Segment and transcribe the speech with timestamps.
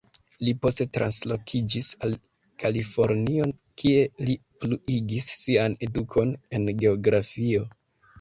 [0.45, 2.15] Li poste translokiĝis al
[2.63, 3.45] Kalifornio
[3.81, 4.35] kie li
[4.65, 7.63] pluigis sian edukon en geografio.